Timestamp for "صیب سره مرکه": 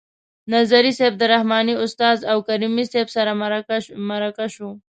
2.93-4.47